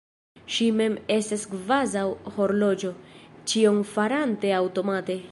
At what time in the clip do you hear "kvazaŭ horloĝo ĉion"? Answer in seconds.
1.51-3.83